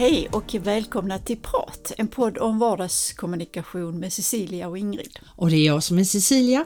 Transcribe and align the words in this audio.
Hej 0.00 0.28
och 0.32 0.54
välkomna 0.54 1.18
till 1.18 1.36
Prat, 1.36 1.92
en 1.96 2.08
podd 2.08 2.38
om 2.38 2.58
vardagskommunikation 2.58 4.00
med 4.00 4.12
Cecilia 4.12 4.68
och 4.68 4.78
Ingrid. 4.78 5.18
Och 5.36 5.50
det 5.50 5.56
är 5.56 5.66
jag 5.66 5.82
som 5.82 5.98
är 5.98 6.04
Cecilia. 6.04 6.64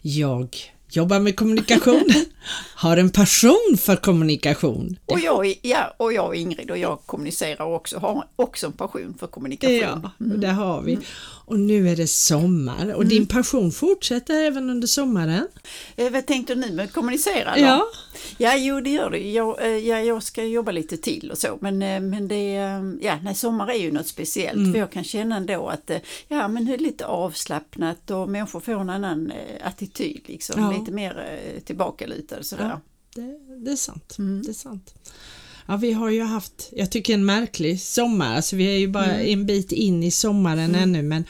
Jag 0.00 0.56
jobbar 0.90 1.20
med 1.20 1.36
kommunikation, 1.36 2.04
har 2.74 2.96
en 2.96 3.10
passion 3.10 3.76
för 3.78 3.96
kommunikation. 3.96 4.98
Och 5.06 5.20
jag, 5.20 5.54
ja, 5.62 5.94
och 5.96 6.12
jag 6.12 6.36
är 6.36 6.40
Ingrid 6.40 6.70
och 6.70 6.78
jag 6.78 6.98
kommunicerar 7.06 7.66
också, 7.66 7.98
har 7.98 8.26
också 8.36 8.66
en 8.66 8.72
passion 8.72 9.14
för 9.20 9.26
kommunikation. 9.26 9.78
Ja, 9.80 10.10
och 10.32 10.38
där 10.38 10.52
har 10.52 10.82
vi. 10.82 10.98
Och 11.46 11.58
nu 11.58 11.88
är 11.88 11.96
det 11.96 12.06
sommar 12.06 12.94
och 12.94 13.06
din 13.06 13.26
passion 13.26 13.72
fortsätter 13.72 14.34
även 14.44 14.70
under 14.70 14.86
sommaren. 14.86 15.48
Eh, 15.96 16.12
vad 16.12 16.26
tänkte 16.26 16.54
du 16.54 16.60
nu 16.60 16.72
med 16.72 16.92
kommunicera? 16.92 17.54
Då? 17.56 17.60
Ja. 17.60 17.86
ja, 18.38 18.56
jo 18.56 18.80
det 18.80 18.90
gör 18.90 19.10
det. 19.10 19.30
Jag, 19.30 19.62
eh, 19.62 19.68
ja, 19.68 20.00
jag 20.00 20.22
ska 20.22 20.44
jobba 20.44 20.72
lite 20.72 20.96
till 20.96 21.30
och 21.30 21.38
så, 21.38 21.58
men, 21.60 21.82
eh, 21.82 22.00
men 22.00 22.28
det, 22.28 22.52
ja, 23.00 23.18
nej, 23.22 23.34
sommar 23.34 23.70
är 23.70 23.78
ju 23.78 23.92
något 23.92 24.06
speciellt 24.06 24.72
för 24.72 24.78
jag 24.78 24.90
kan 24.90 25.04
känna 25.04 25.36
ändå 25.36 25.68
att 25.68 25.90
ja, 26.28 26.48
men 26.48 26.64
det 26.64 26.74
är 26.74 26.78
lite 26.78 27.06
avslappnat 27.06 28.10
och 28.10 28.28
människor 28.28 28.60
får 28.60 28.72
en 28.72 28.90
annan 28.90 29.32
attityd, 29.64 30.20
liksom, 30.26 30.62
Ja. 30.62 30.78
lite 30.78 30.92
mer 30.92 31.40
eh, 31.54 31.60
tillbakalutad 32.42 32.44
sådär. 32.44 32.68
Ja. 32.68 32.80
Det, 33.14 33.38
det 33.64 33.70
är 33.70 33.76
sant. 33.76 34.16
Mm. 34.18 34.42
Det 34.42 34.50
är 34.50 34.54
sant. 34.54 34.94
Ja, 35.66 35.76
vi 35.76 35.92
har 35.92 36.10
ju 36.10 36.22
haft, 36.22 36.68
jag 36.72 36.90
tycker 36.90 37.14
en 37.14 37.24
märklig 37.24 37.80
sommar, 37.80 38.36
alltså 38.36 38.56
vi 38.56 38.74
är 38.74 38.78
ju 38.78 38.88
bara 38.88 39.12
Mm. 39.14 39.32
en 39.40 39.46
bit 39.46 39.72
in 39.72 40.02
i 40.02 40.10
sommaren 40.10 40.74
ännu 40.74 41.02
men 41.02 41.24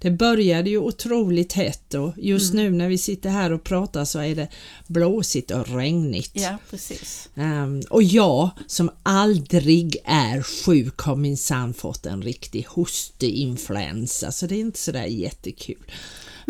det 0.00 0.10
började 0.10 0.70
ju 0.70 0.78
otroligt 0.78 1.52
hett 1.52 1.94
och 1.94 2.12
just 2.16 2.52
Mm. 2.54 2.64
nu 2.64 2.78
när 2.78 2.88
vi 2.88 2.98
sitter 2.98 3.30
här 3.30 3.52
och 3.52 3.64
pratar 3.64 4.04
så 4.04 4.18
är 4.18 4.34
det 4.36 4.48
blåsigt 4.86 5.50
och 5.50 5.68
regnigt. 5.68 6.30
Ja, 6.34 6.58
precis. 6.70 7.28
Ehm, 7.34 7.80
och 7.90 8.02
jag 8.02 8.50
som 8.66 8.90
aldrig 9.02 9.96
är 10.04 10.42
sjuk 10.42 10.98
har 11.00 11.16
minsann 11.16 11.74
fått 11.74 12.06
en 12.06 12.22
riktig 12.22 12.66
hosteinfluensa 12.68 14.32
så 14.32 14.46
det 14.46 14.54
är 14.54 14.60
inte 14.60 14.78
sådär 14.78 15.04
jättekul. 15.06 15.84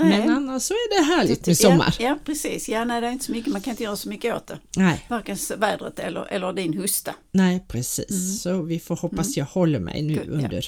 Nej. 0.05 0.19
Men 0.19 0.37
annars 0.37 0.63
så 0.63 0.75
är 0.75 0.99
det 0.99 1.15
härligt 1.15 1.47
med 1.47 1.59
sommar. 1.59 1.97
Ja, 1.99 2.05
ja 2.09 2.19
precis. 2.25 2.69
Ja, 2.69 2.85
nej, 2.85 3.01
det 3.01 3.07
är 3.07 3.11
inte 3.11 3.25
så 3.25 3.33
mycket, 3.33 3.53
man 3.53 3.61
kan 3.63 3.71
inte 3.71 3.83
göra 3.83 3.97
så 3.97 4.09
mycket 4.09 4.35
åt 4.35 4.47
det. 4.47 4.59
Nej, 4.77 5.07
Varken 5.09 5.37
vädret 5.59 5.99
eller, 5.99 6.33
eller 6.33 6.53
din 6.53 6.79
hosta. 6.81 7.15
nej 7.31 7.65
precis. 7.69 8.43
Så 8.43 8.63
vi 8.63 8.79
får 8.81 8.97
hoppas 8.97 9.37
jag 9.37 9.45
håller 9.45 9.79
mig 9.81 10.03
nu 10.03 10.15
Good, 10.15 10.27
ja. 10.29 10.33
under, 10.33 10.65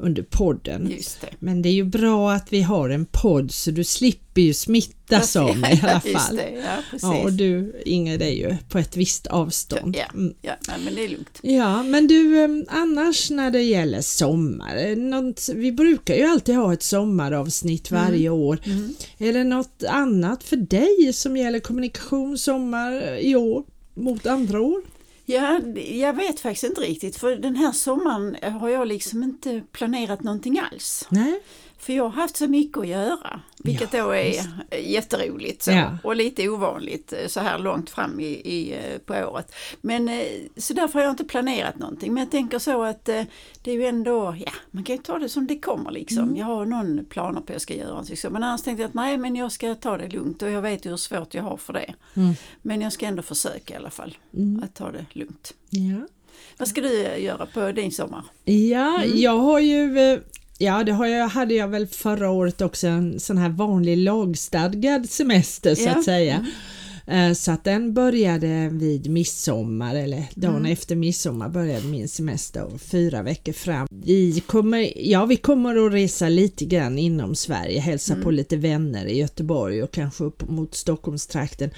under 0.00 0.22
podden. 0.22 0.84
Det. 1.20 1.26
Men 1.38 1.62
det 1.62 1.68
är 1.68 1.72
ju 1.72 1.84
bra 1.84 2.32
att 2.32 2.52
vi 2.52 2.62
har 2.62 2.90
en 2.90 3.06
podd 3.06 3.50
så 3.52 3.70
du 3.70 3.84
slipper 3.84 4.40
ju 4.40 4.54
smittas 4.54 5.36
av 5.36 5.58
mig 5.58 5.74
i 5.76 5.80
alla 5.86 6.00
fall. 6.00 6.36
det, 6.36 6.50
ja. 6.64 6.98
Ja, 7.02 7.22
och 7.22 7.32
du 7.32 7.82
Ingrid 7.84 8.22
är 8.22 8.30
ju 8.30 8.56
på 8.68 8.78
ett 8.78 8.96
visst 8.96 9.26
avstånd. 9.26 9.96
ja, 9.96 10.04
Mm. 10.14 10.34
ja 10.42 10.52
nej, 10.68 10.76
men 10.84 10.94
det 10.94 11.04
är 11.04 11.08
lugnt. 11.08 11.38
Ja, 11.42 11.82
men 11.82 12.06
du 12.06 12.44
annars 12.68 13.30
när 13.30 13.50
det 13.50 13.62
gäller 13.62 14.00
sommar, 14.00 14.96
något, 14.96 15.48
vi 15.54 15.72
brukar 15.72 16.14
ju 16.14 16.24
alltid 16.24 16.54
ha 16.56 16.72
ett 16.72 16.82
sommaravsnitt 16.82 17.90
varje 17.90 18.28
år. 18.28 18.58
Är 19.18 19.32
det 19.32 19.44
något 19.44 19.82
annat 19.88 20.44
för 20.44 20.56
dig 20.56 21.12
som 21.12 21.36
gäller 21.36 21.58
kommunikation 21.60 22.38
sommar 22.38 23.18
i 23.18 23.36
år 23.36 23.64
mot 23.94 24.26
andra 24.26 24.60
år? 24.60 24.82
Ja, 25.30 25.60
jag 25.74 26.12
vet 26.12 26.40
faktiskt 26.40 26.64
inte 26.64 26.80
riktigt 26.80 27.16
för 27.16 27.36
den 27.36 27.56
här 27.56 27.72
sommaren 27.72 28.36
har 28.60 28.68
jag 28.68 28.88
liksom 28.88 29.22
inte 29.22 29.62
planerat 29.72 30.22
någonting 30.22 30.60
alls. 30.72 31.06
Nej? 31.08 31.40
För 31.80 31.92
jag 31.92 32.02
har 32.02 32.10
haft 32.10 32.36
så 32.36 32.48
mycket 32.48 32.78
att 32.78 32.86
göra, 32.88 33.40
vilket 33.58 33.92
Ja, 33.92 34.04
då 34.04 34.10
är 34.10 34.24
visst. 34.24 34.48
jätteroligt 34.90 35.62
så, 35.62 35.70
Ja. 35.70 35.98
och 36.04 36.16
lite 36.16 36.48
ovanligt 36.48 37.12
eh, 37.12 37.26
så 37.26 37.40
här 37.40 37.58
långt 37.58 37.90
fram 37.90 38.20
i, 38.20 38.24
i, 38.26 38.72
eh, 38.72 38.98
på 38.98 39.14
året. 39.14 39.54
Men 39.80 40.08
eh, 40.08 40.22
så 40.56 40.74
därför 40.74 40.98
har 40.98 41.04
jag 41.04 41.12
inte 41.12 41.24
planerat 41.24 41.78
någonting. 41.78 42.14
Men 42.14 42.22
jag 42.22 42.30
tänker 42.30 42.58
så 42.58 42.82
att 42.82 43.04
det 43.04 43.26
är 43.64 43.72
ju 43.74 43.86
ändå, 43.86 44.34
ja 44.44 44.50
man 44.70 44.84
kan 44.84 44.96
ju 44.96 45.02
ta 45.02 45.18
det 45.18 45.28
som 45.28 45.46
det 45.46 45.58
kommer 45.58 45.90
liksom. 45.90 46.18
Mm. 46.22 46.36
Jag 46.36 46.46
har 46.46 46.64
någon 46.66 47.04
planer 47.04 47.40
på 47.40 47.44
att 47.44 47.50
jag 47.50 47.60
ska 47.62 47.74
göra 47.74 47.88
någonting 47.88 48.16
så. 48.16 48.30
Men 48.30 48.42
annars 48.42 48.62
tänkte 48.62 48.82
jag 48.82 48.88
att 48.88 48.94
nej 48.94 49.16
men 49.18 49.36
jag 49.36 49.52
ska 49.52 49.74
ta 49.74 49.96
det 49.96 50.08
lugnt 50.08 50.42
och 50.42 50.50
jag 50.50 50.62
vet 50.62 50.86
hur 50.86 50.96
svårt 50.96 51.34
jag 51.34 51.42
har 51.42 51.56
för 51.56 51.72
det. 51.72 51.94
Mm. 52.16 52.34
Men 52.62 52.80
jag 52.80 52.92
ska 52.92 53.06
ändå 53.06 53.22
försöka 53.22 53.74
i 53.74 53.76
alla 53.76 53.90
fall 53.90 54.16
att 54.62 54.74
ta 54.74 54.90
det 54.92 55.06
lugnt. 55.12 55.54
Ja. 55.70 56.06
Vad 56.58 56.68
ska 56.68 56.80
du 56.80 57.02
göra 57.18 57.46
på 57.46 57.72
din 57.72 57.92
sommar? 57.92 58.24
Ja, 58.44 59.02
Mm. 59.04 59.18
jag 59.18 59.38
har 59.38 59.58
ju 59.60 60.20
Ja, 60.62 60.84
det 60.84 60.90
jag, 61.08 61.28
hade 61.28 61.54
jag 61.54 61.68
väl 61.68 61.86
förra 61.86 62.30
året 62.30 62.60
också 62.60 62.86
en 62.86 63.20
sån 63.20 63.38
här 63.38 63.48
vanlig 63.48 63.96
lagstadgad 63.96 65.10
semester 65.10 65.74
så 65.74 65.82
Ja. 65.82 65.90
att 65.98 66.04
säga. 66.04 66.46
Eh, 67.06 67.32
Så 67.32 67.52
att 67.52 67.64
den 67.64 67.94
började 67.94 68.68
vid 68.72 69.10
midsommar 69.10 69.94
eller 69.94 70.24
dagen 70.34 70.56
Mm. 70.56 70.72
efter 70.72 70.96
midsommar 70.96 71.48
började 71.48 71.86
min 71.86 72.08
semester 72.08 72.62
och 72.64 72.80
fyra 72.80 73.22
veckor 73.22 73.52
fram. 73.52 73.88
Vi 73.90 74.40
kommer, 74.46 74.92
ja, 75.10 75.26
vi 75.26 75.36
kommer 75.36 75.86
att 75.86 75.92
resa 75.92 76.28
lite 76.28 76.64
grann 76.64 76.98
inom 76.98 77.34
Sverige, 77.34 77.80
hälsa 77.80 78.12
Mm. 78.12 78.24
på 78.24 78.30
lite 78.30 78.56
vänner 78.56 79.06
i 79.06 79.18
Göteborg 79.18 79.82
och 79.82 79.90
kanske 79.90 80.24
upp 80.24 80.48
mot 80.50 80.74
Stockholmstrakten. 80.74 81.70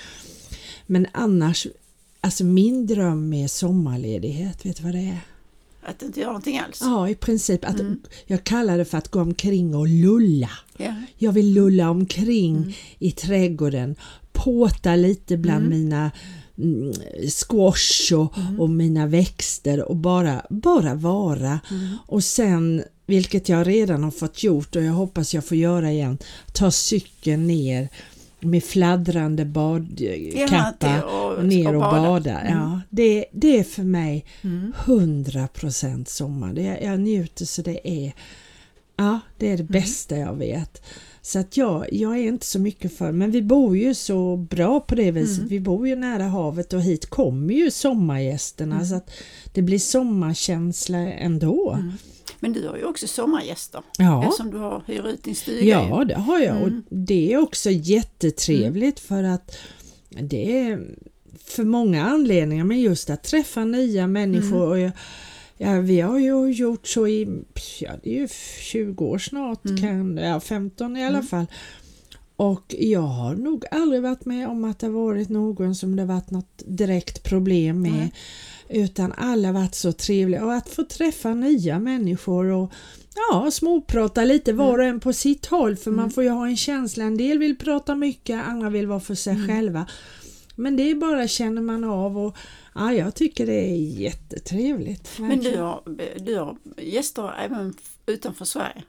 Men 0.86 1.06
annars, 1.12 1.66
alltså 2.20 2.44
min 2.44 2.86
dröm 2.86 3.28
med 3.28 3.50
sommarledighet, 3.50 4.66
vet 4.66 4.76
du 4.76 4.82
vad 4.82 4.92
det 4.94 4.98
är? 5.08 5.18
Att 5.84 6.02
inte 6.02 6.20
göra 6.20 6.30
någonting 6.30 6.58
alls? 6.58 6.80
Ja, 6.80 7.08
i 7.08 7.14
princip. 7.14 7.64
Att 7.64 7.80
Mm. 7.80 8.00
Jag 8.26 8.44
kallar 8.44 8.78
det 8.78 8.84
för 8.84 8.98
att 8.98 9.08
gå 9.08 9.20
omkring 9.20 9.74
och 9.74 9.88
lulla. 9.88 10.50
Ja. 10.76 10.94
Jag 11.18 11.32
vill 11.32 11.54
lulla 11.54 11.90
omkring 11.90 12.76
i 12.98 13.10
trädgården, 13.10 13.96
påta 14.32 14.96
lite 14.96 15.36
bland 15.36 15.68
mina 15.68 16.10
mm, 16.58 16.92
squash 17.28 18.14
och, 18.14 18.34
och 18.58 18.70
mina 18.70 19.06
växter 19.06 19.88
och 19.88 19.96
bara, 19.96 20.46
bara 20.50 20.94
vara. 20.94 21.60
Och 22.06 22.24
sen, 22.24 22.82
vilket 23.06 23.48
jag 23.48 23.66
redan 23.66 24.04
har 24.04 24.10
fått 24.10 24.42
gjort 24.42 24.76
och 24.76 24.82
jag 24.82 24.92
hoppas 24.92 25.34
jag 25.34 25.44
får 25.44 25.56
göra 25.56 25.92
igen, 25.92 26.18
ta 26.52 26.70
cykeln 26.70 27.46
ner 27.46 27.88
med 28.42 28.64
fladdrande 28.64 29.44
badkappa 29.44 31.02
och- 31.02 31.44
ner 31.44 31.74
och 31.74 31.80
bada. 31.80 32.02
bada. 32.02 32.40
Mm. 32.40 32.58
Ja, 32.58 32.80
det, 32.90 33.24
det 33.32 33.58
är 33.58 33.64
för 33.64 33.82
mig 33.82 34.24
100% 34.84 36.04
sommar. 36.08 36.52
Det, 36.52 36.78
jag 36.82 37.00
njuter 37.00 37.44
så 37.44 37.62
det 37.62 37.88
är 37.88 38.12
Ja, 38.96 39.20
det 39.38 39.50
är 39.50 39.56
det 39.56 39.62
bästa 39.62 40.16
jag 40.16 40.34
vet. 40.34 40.82
Så 41.22 41.38
att 41.38 41.56
jag, 41.56 41.92
jag 41.92 42.18
är 42.18 42.22
inte 42.28 42.46
så 42.46 42.58
mycket 42.58 42.96
för, 42.96 43.12
men 43.12 43.30
vi 43.30 43.42
bor 43.42 43.76
ju 43.76 43.94
så 43.94 44.36
bra 44.36 44.80
på 44.80 44.94
det 44.94 45.10
viset. 45.10 45.44
Vi 45.48 45.60
bor 45.60 45.88
ju 45.88 45.96
nära 45.96 46.22
havet 46.24 46.72
och 46.72 46.82
hit 46.82 47.10
kommer 47.10 47.54
ju 47.54 47.70
sommargästerna 47.70 48.84
så 48.84 48.94
att 48.94 49.10
det 49.52 49.62
blir 49.62 49.78
sommarkänsla 49.78 50.98
ändå. 50.98 51.78
Men 52.42 52.52
du 52.52 52.68
har 52.68 52.76
ju 52.76 52.84
också 52.84 53.06
sommargäster 53.06 53.82
Ja. 53.98 54.24
eftersom 54.24 54.50
du 54.50 54.56
har 54.56 54.82
hyr 54.86 55.06
ut 55.06 55.24
din 55.24 55.34
stuga. 55.34 55.64
Ja, 55.64 56.04
det 56.04 56.14
har 56.14 56.40
jag 56.40 56.62
och 56.62 56.70
det 56.88 57.32
är 57.32 57.38
också 57.38 57.70
jättetrevligt 57.70 59.00
för 59.00 59.22
att 59.22 59.56
det 60.08 60.58
är 60.60 60.86
för 61.44 61.64
många 61.64 62.04
anledningar 62.04 62.64
men 62.64 62.80
just 62.80 63.10
att 63.10 63.22
träffa 63.24 63.64
nya 63.64 64.06
människor 64.06 64.68
och 64.68 64.78
jag, 64.78 64.90
ja, 65.56 65.80
vi 65.80 66.00
har 66.00 66.18
ju 66.18 66.50
gjort 66.52 66.86
så 66.86 67.06
i 67.08 67.28
ja, 67.80 67.90
det 68.02 68.16
är 68.16 68.20
ju 68.20 68.28
20 68.60 69.04
år 69.04 69.18
snart, 69.18 69.62
kan, 69.80 70.16
ja, 70.16 70.40
15 70.40 70.96
i 70.96 71.04
alla 71.06 71.22
fall. 71.22 71.46
Och 72.36 72.74
jag 72.78 73.00
har 73.00 73.34
nog 73.34 73.64
aldrig 73.70 74.02
varit 74.02 74.24
med 74.24 74.48
om 74.48 74.64
att 74.64 74.78
det 74.78 74.88
varit 74.88 75.28
någon 75.28 75.74
som 75.74 75.96
det 75.96 76.04
varit 76.04 76.30
något 76.30 76.62
direkt 76.66 77.22
problem 77.22 77.82
med. 77.82 77.92
Nej. 77.92 78.12
Utan 78.68 79.12
alla 79.12 79.48
har 79.48 79.52
varit 79.52 79.74
så 79.74 79.92
trevliga 79.92 80.44
och 80.44 80.54
att 80.54 80.68
få 80.68 80.84
träffa 80.84 81.34
nya 81.34 81.78
människor 81.78 82.44
och 82.44 82.72
ja, 83.14 83.50
småprata 83.50 84.24
lite 84.24 84.52
var 84.52 84.78
och 84.78 84.84
en 84.84 85.00
på 85.00 85.12
sitt 85.12 85.46
håll 85.46 85.76
för 85.76 85.90
man 85.90 86.10
får 86.10 86.24
ju 86.24 86.30
ha 86.30 86.46
en 86.46 86.56
känsla. 86.56 87.04
En 87.04 87.16
del 87.16 87.38
vill 87.38 87.58
prata 87.58 87.94
mycket, 87.94 88.44
andra 88.44 88.70
vill 88.70 88.86
vara 88.86 89.00
för 89.00 89.14
sig 89.14 89.48
själva. 89.48 89.86
Men 90.56 90.76
det 90.76 90.90
är 90.90 90.94
bara 90.94 91.28
känner 91.28 91.62
man 91.62 91.84
av 91.84 92.18
och 92.18 92.36
ja, 92.74 92.92
jag 92.92 93.14
tycker 93.14 93.46
det 93.46 93.70
är 93.70 93.76
jättetrevligt. 93.76 95.18
Men 95.18 95.40
du 95.40 95.58
har, 95.58 95.82
du 96.18 96.36
har 96.36 96.56
gäster 96.76 97.34
även 97.44 97.74
utanför 98.06 98.44
Sverige? 98.44 98.82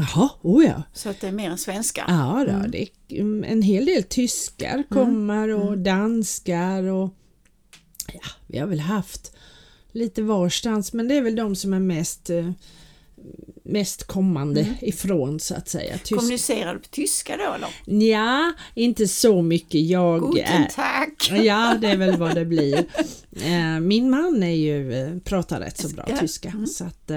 Jaha, 0.00 0.30
oh 0.42 0.64
ja. 0.64 0.82
Så 0.92 1.08
att 1.08 1.20
det 1.20 1.28
är 1.28 1.32
mer 1.32 1.50
än 1.50 1.58
svenskar? 1.58 2.04
Ja, 2.08 2.44
då, 2.48 2.68
det 2.68 2.82
är 2.82 2.88
mm, 3.20 3.44
en 3.44 3.62
hel 3.62 3.84
del 3.84 4.02
tyskar 4.02 4.84
kommer 4.88 5.48
och 5.48 5.78
danskar 5.78 6.82
och 6.82 7.10
ja, 8.12 8.30
vi 8.46 8.58
har 8.58 8.66
väl 8.66 8.80
haft 8.80 9.36
lite 9.92 10.22
varstans 10.22 10.92
men 10.92 11.08
det 11.08 11.14
är 11.14 11.22
väl 11.22 11.36
de 11.36 11.56
som 11.56 11.72
är 11.72 11.80
mest 11.80 12.30
eh, 12.30 12.50
mest 13.64 14.06
kommande 14.06 14.66
ifrån 14.80 15.40
så 15.40 15.54
att 15.54 15.68
säga. 15.68 15.98
Tysk... 15.98 16.16
Kommunicerar 16.16 16.74
du 16.74 16.80
på 16.80 16.88
tyska 16.88 17.36
då 17.36 17.52
eller? 17.52 18.04
Ja, 18.06 18.52
inte 18.74 19.08
så 19.08 19.42
mycket. 19.42 19.80
Jag 19.80 20.32
Guten 20.32 20.62
är... 20.62 20.68
Tag! 20.68 21.42
Ja, 21.44 21.78
det 21.80 21.88
är 21.88 21.96
väl 21.96 22.16
vad 22.16 22.34
det 22.34 22.44
blir. 22.44 22.84
Eh, 23.42 23.80
Min 23.80 24.10
man 24.10 24.42
är 24.42 24.54
ju, 24.54 24.92
eh, 24.92 25.18
pratar 25.18 25.60
rätt 25.60 25.78
så 25.78 25.88
bra 25.88 26.06
tyska 26.20 26.52
så 26.68 26.84
att 26.84 27.10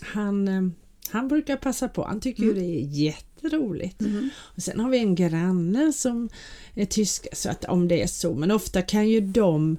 han, 0.00 0.74
han 1.12 1.28
brukar 1.28 1.56
passa 1.56 1.88
på. 1.88 2.04
Han 2.04 2.20
tycker 2.20 2.42
ju 2.42 2.52
det 2.54 2.60
är 2.64 2.80
jätteroligt. 2.80 4.00
Och 4.38 4.62
sen 4.62 4.80
har 4.80 4.90
vi 4.90 4.98
en 4.98 5.14
granne 5.14 5.92
som 5.92 6.28
är 6.74 6.84
tyska 6.84 7.28
så 7.32 7.50
att 7.50 7.64
om 7.64 7.88
det 7.88 8.02
är 8.02 8.06
så, 8.06 8.34
men 8.34 8.50
ofta 8.50 8.82
kan 8.82 9.08
ju 9.08 9.20
de 9.20 9.76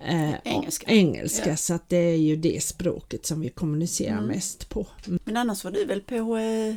eh, 0.00 0.34
Engelska. 0.44 0.86
engelska 0.90 1.50
Ja. 1.50 1.56
så 1.56 1.74
att 1.74 1.88
det 1.88 1.96
är 1.96 2.16
ju 2.16 2.36
det 2.36 2.62
språket 2.62 3.26
som 3.26 3.40
vi 3.40 3.48
kommunicerar 3.48 4.12
Mm. 4.18 4.26
mest 4.26 4.68
på. 4.68 4.86
Men 5.24 5.36
annars 5.36 5.64
var 5.64 5.70
du 5.70 5.84
väl 5.84 6.00
på 6.00 6.36
eh, 6.36 6.74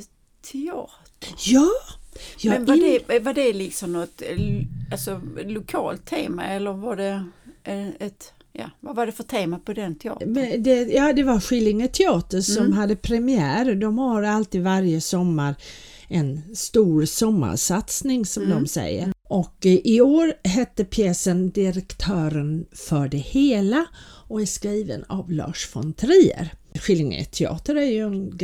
teater? 0.52 0.90
Ja! 1.46 1.68
Jag 2.42 2.52
Men 2.54 2.66
var, 2.66 2.74
in- 2.76 3.00
det, 3.08 3.20
var 3.20 3.34
det 3.34 3.54
liksom 3.54 3.94
något 3.94 4.22
eh, 4.22 4.38
alltså, 4.92 5.22
lokalt 5.46 6.06
tema 6.06 6.46
eller 6.46 6.74
var 6.74 6.96
det 6.96 7.26
eh, 7.64 7.88
ett, 7.90 8.34
ja, 8.54 8.70
vad 8.80 8.96
var 8.96 9.06
det 9.06 9.12
för 9.12 9.24
tema 9.24 9.60
på 9.60 9.74
den 9.74 9.96
teatern? 9.96 10.32
Men 10.34 10.64
det, 10.64 10.84
ja, 10.84 11.14
det 11.14 11.24
var 11.24 11.40
Skillinge 11.40 11.88
teater 11.88 12.42
som 12.42 12.66
Mm. 12.66 12.78
hade 12.78 12.96
premiär. 12.96 13.76
De 13.76 13.98
har 13.98 14.24
alltid 14.24 14.64
varje 14.64 15.02
sommar 15.02 15.56
en 16.08 16.42
stor 16.56 17.06
sommarsatsning 17.06 18.26
som 18.26 18.44
Mm. 18.44 18.58
de 18.58 18.68
säger. 18.68 19.14
Och 19.24 19.66
eh, 19.66 19.72
i 19.84 20.02
år 20.02 20.34
hette 20.44 20.86
pjäsen 20.86 21.50
Direktören 21.52 22.66
för 22.72 23.08
det 23.08 23.18
hela 23.18 23.86
och 24.28 24.42
är 24.42 24.46
skriven 24.46 25.04
av 25.08 25.32
Lars 25.32 25.70
von 25.76 25.94
Trier. 25.94 26.54
Skillinge 26.76 27.26
teater 27.26 27.76
är 27.76 27.86
ju 27.86 28.02
en 28.02 28.40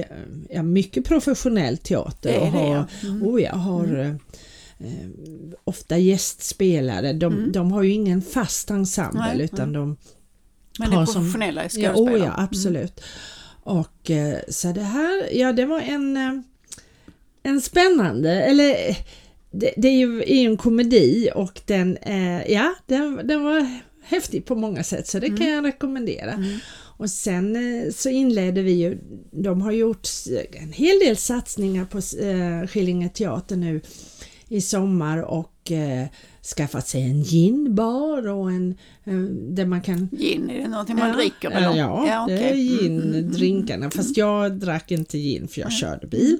ja, 0.50 0.64
mycket 0.64 1.06
professionell 1.06 1.78
teater 1.78 2.40
och 2.40 2.52
det, 2.52 2.58
har, 2.58 2.76
ja. 2.76 2.88
Mm. 3.04 3.24
oh 3.24 3.42
ja, 3.42 3.56
har 3.56 4.18
eh, 4.80 5.10
ofta 5.64 5.98
gästspelare. 5.98 7.14
De, 7.14 7.34
Mm. 7.34 7.52
de 7.52 7.72
har 7.72 7.84
ju 7.84 7.92
ingen 7.92 8.22
fast 8.22 8.70
ensemble 8.70 9.20
Nej, 9.36 9.42
utan 9.42 9.74
de 9.74 9.98
Men 10.80 10.90
det 10.90 10.96
är 10.96 10.98
har 11.00 11.06
professionella 11.06 11.64
Ja, 11.64 11.70
skådespelare? 11.70 12.14
oh 12.16 12.20
ja, 12.20 12.34
absolut. 12.38 13.02
Och 13.64 14.12
eh, 14.12 14.40
så 14.50 14.72
det 14.72 14.82
här, 14.84 15.38
ja 15.38 15.54
det 15.54 15.66
var 15.66 15.80
en, 15.80 16.18
eh, 16.18 16.34
en 17.44 17.62
spännande, 17.62 18.32
eller 18.44 18.76
det, 19.52 19.74
det 19.78 19.88
är 19.88 19.98
ju 19.98 20.20
är 20.20 20.46
en 20.50 20.58
komedi 20.58 21.30
och 21.36 21.62
den, 21.66 21.98
eh, 21.98 22.52
ja 22.52 22.76
den, 22.86 23.28
den 23.28 23.44
var 23.44 23.80
häftig 24.04 24.46
på 24.46 24.56
många 24.56 24.84
sätt 24.84 25.08
så 25.08 25.20
det 25.20 25.28
kan 25.38 25.50
jag 25.50 25.66
rekommendera. 25.66 26.32
Mm. 26.32 26.60
Och 27.00 27.10
sen 27.10 27.58
så 27.96 28.10
inledde 28.10 28.62
vi 28.62 28.72
ju, 28.72 28.98
de 29.32 29.62
har 29.62 29.72
gjort 29.72 30.08
en 30.54 30.72
hel 30.74 31.00
del 31.00 31.18
satsningar 31.18 31.86
på 31.86 32.02
Skillinge 32.68 33.10
teater 33.10 33.56
nu 33.56 33.82
i 34.50 34.62
sommar 34.62 35.18
och 35.22 35.72
eh, 35.72 36.08
skaffat 36.58 36.88
sig 36.88 37.02
en 37.02 37.22
ginbar 37.22 38.28
och 38.28 38.52
en 38.52 38.76
eh, 39.04 39.14
där 39.54 39.66
man 39.66 39.82
kan 39.82 40.10
Gin, 40.12 40.50
är 40.50 40.62
det 40.62 40.68
någonting 40.68 40.96
man 40.96 41.10
Ja, 41.10 41.16
dricker? 41.16 41.52
Ja, 41.52 41.58
eller? 41.58 41.78
ja, 41.78 42.26
det 42.28 42.50
är 42.50 42.56
gin, 42.56 43.02
Mm, 43.02 43.14
mm, 43.14 43.32
drinkarna. 43.32 43.92
Fast 43.92 44.18
jag 44.18 44.60
drack 44.60 44.92
inte 44.92 45.18
gin 45.18 45.48
för 45.48 45.62
jag 45.62 45.72
körde 45.72 46.08
bil. 46.08 46.38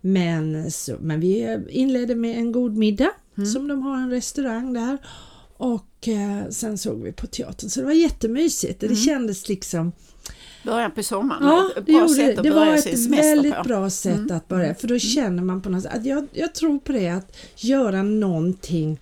Men, 0.00 0.70
så, 0.70 0.96
men 1.00 1.20
vi 1.20 1.58
inledde 1.68 2.14
med 2.14 2.38
en 2.38 2.52
god 2.52 2.76
middag 2.76 3.10
Mm. 3.38 3.46
som 3.50 3.68
de 3.68 3.82
har 3.82 3.96
en 3.96 4.10
restaurang 4.10 4.72
där. 4.72 4.98
Och 5.56 6.08
eh, 6.08 6.48
sen 6.50 6.78
såg 6.78 7.02
vi 7.02 7.12
på 7.12 7.26
teatern 7.26 7.70
så 7.70 7.80
det 7.80 7.86
var 7.86 7.92
jättemysigt. 7.92 8.82
Mm. 8.82 8.94
Det 8.94 9.00
kändes 9.00 9.48
liksom 9.48 9.92
Början 10.66 10.90
på 10.90 11.02
sommaren, 11.02 11.42
Ja, 11.48 11.70
ett 11.76 11.86
det, 11.86 11.92
bra 11.92 12.00
gjorde, 12.00 12.08
sätt 12.14 12.26
det. 12.26 12.36
att 12.38 12.42
det 12.44 12.50
börja 12.50 12.70
var 12.70 12.76
sin 12.76 12.92
ett 12.92 13.02
semester 13.02 13.22
väldigt 13.36 13.54
på. 13.56 13.62
bra 13.62 13.90
sätt 13.90 14.14
Mm. 14.18 14.36
att 14.36 14.48
börja 14.48 14.74
för 14.74 14.88
då 14.88 14.98
känner 14.98 15.42
man 15.42 15.62
på 15.62 15.68
något 15.68 15.82
sätt 15.82 15.94
att 15.94 16.04
jag, 16.06 16.26
jag 16.32 16.54
tror 16.54 16.78
på 16.78 16.92
det 16.92 17.08
att 17.08 17.36
göra 17.56 18.02
någonting 18.02 18.98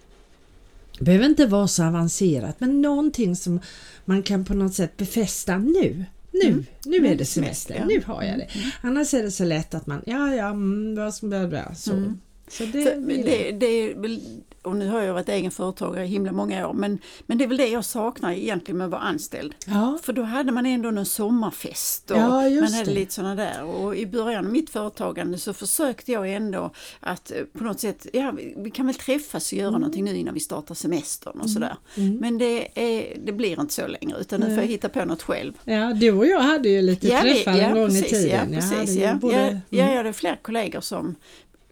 det 0.99 1.05
behöver 1.05 1.27
inte 1.27 1.47
vara 1.47 1.69
så 1.69 1.85
avancerat 1.85 2.61
men 2.61 2.83
någonting 2.83 3.37
som 3.37 3.61
man 4.05 4.23
kan 4.23 4.45
på 4.45 4.55
något 4.55 4.75
sätt 4.75 4.97
befästa 4.97 5.59
nu. 5.59 6.05
Nu, 6.33 6.41
Mm. 6.49 6.67
nu 6.85 6.97
är 6.97 7.01
Mm, 7.01 7.17
det 7.17 7.25
semester, 7.25 7.85
nu 7.89 8.03
har 8.07 8.23
jag 8.23 8.39
det. 8.39 8.49
Annars 8.83 9.15
är 9.15 9.23
det 9.23 9.31
så 9.31 9.45
lätt 9.45 9.75
att 9.75 9.87
man, 9.87 10.03
ja 10.07 10.35
ja, 10.35 10.49
mm, 10.49 10.95
vad 10.95 11.15
som 11.15 11.31
behöver 11.31 11.75
så. 11.77 11.93
Mm. 11.93 12.19
Så 12.59 12.65
det, 12.65 12.81
jag. 12.81 13.03
det, 13.25 13.51
det 13.53 13.67
är 13.67 13.95
väl, 13.95 14.21
och 14.63 14.77
nu 14.77 14.89
har 14.89 15.01
jag 15.03 15.15
varit 15.15 15.29
egen 15.29 15.51
företagare 15.51 16.05
i 16.05 16.09
himla 16.09 16.33
många 16.33 16.69
år, 16.69 16.73
men, 16.73 16.99
men 17.27 17.39
det 17.39 17.45
är 17.45 17.49
väl 17.49 17.57
det 17.57 17.67
jag 17.69 17.85
saknar 17.85 18.33
egentligen 18.33 18.79
med 18.79 18.85
att 18.85 18.91
vara 18.91 19.01
anställd. 19.03 19.55
ja, 19.67 19.99
För 20.03 20.13
då 20.13 20.23
hade 20.23 20.53
man 20.53 20.67
ändå 20.67 20.91
någon 20.91 21.07
sommarfest 21.07 22.11
och 22.11 22.17
Ja, 22.17 22.29
man 22.29 22.63
hade 22.73 22.85
det. 22.85 22.95
lite 22.95 23.13
sådana 23.15 23.35
där. 23.35 23.65
Och 23.65 23.97
i 23.97 24.07
början 24.07 24.47
av 24.47 24.53
mitt 24.53 24.71
företagande 24.71 25.39
så 25.39 25.53
försökte 25.53 26.13
jag 26.13 26.33
ändå 26.33 26.71
att 27.01 27.31
eh, 27.31 27.37
på 27.59 27.65
något 27.65 27.81
sätt, 27.81 28.07
ja 28.13 28.33
vi, 28.57 28.71
kan 28.71 28.87
väl 28.87 28.95
träffas 28.95 29.53
och 29.53 29.59
göra 29.59 29.69
Mm. 29.69 29.81
någonting 29.81 30.05
nu 30.05 30.17
innan 30.17 30.35
vi 30.35 30.41
startar 30.41 30.75
semestern 30.75 31.41
och 31.41 31.51
sådär. 31.51 31.77
Men 32.21 32.39
det, 32.39 32.69
är, 32.75 33.19
det 33.25 33.33
blir 33.33 33.61
inte 33.61 33.75
så 33.75 33.87
längre 33.87 34.21
utan 34.21 34.41
nu 34.41 34.47
får 34.47 34.57
jag 34.57 34.67
hitta 34.67 34.89
på 34.89 35.05
något 35.05 35.23
själv. 35.23 35.53
ja, 35.65 35.93
du 35.93 36.13
och 36.13 36.27
jag 36.27 36.41
hade 36.41 36.69
ju 36.69 36.83
lite 36.83 37.09
Ja, 37.09 37.21
träffar 37.21 37.53
en 37.59 37.75
gång 37.75 37.87
precis, 37.89 38.07
i 38.07 38.09
tiden. 38.11 38.49
Ja, 38.53 38.57
Jag 38.57 38.63
hade 38.63 38.81
precis, 38.81 38.97
ja. 39.01 39.15
både- 39.15 39.37
mm. 39.41 39.61
ja, 39.71 39.85
jag 39.91 39.97
hade 39.97 40.13
flera 40.13 40.37
kollegor 40.37 40.81
som 40.81 41.15